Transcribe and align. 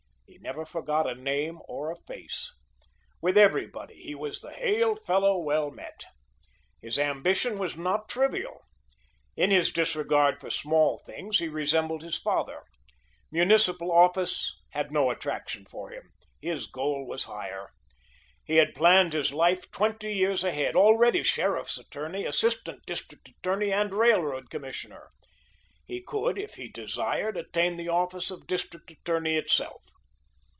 He 0.43 0.47
never 0.47 0.65
forgot 0.65 1.07
a 1.07 1.13
name 1.13 1.59
or 1.67 1.91
a 1.91 1.95
face. 1.95 2.51
With 3.21 3.37
everybody 3.37 3.95
he 4.01 4.15
was 4.15 4.39
the 4.41 4.51
hail 4.51 4.95
fellow 4.95 5.37
well 5.37 5.69
met. 5.69 6.01
His 6.81 6.97
ambition 6.97 7.59
was 7.59 7.77
not 7.77 8.09
trivial. 8.09 8.61
In 9.35 9.51
his 9.51 9.71
disregard 9.71 10.41
for 10.41 10.49
small 10.49 10.97
things, 11.05 11.37
he 11.37 11.47
resembled 11.47 12.01
his 12.01 12.17
father. 12.17 12.63
Municipal 13.31 13.91
office 13.91 14.57
had 14.71 14.91
no 14.91 15.11
attraction 15.11 15.65
for 15.67 15.91
him. 15.91 16.09
His 16.41 16.65
goal 16.65 17.05
was 17.05 17.25
higher. 17.25 17.69
He 18.43 18.55
had 18.55 18.73
planned 18.73 19.13
his 19.13 19.31
life 19.33 19.69
twenty 19.69 20.11
years 20.13 20.43
ahead. 20.43 20.75
Already 20.75 21.21
Sheriff's 21.23 21.77
Attorney, 21.77 22.25
Assistant 22.25 22.83
District 22.87 23.27
Attorney 23.29 23.71
and 23.71 23.93
Railroad 23.93 24.49
Commissioner, 24.49 25.11
he 25.85 26.01
could, 26.01 26.39
if 26.39 26.55
he 26.55 26.67
desired, 26.67 27.37
attain 27.37 27.77
the 27.77 27.89
office 27.89 28.31
of 28.31 28.47
District 28.47 28.89
Attorney 28.89 29.35
itself. 29.35 29.83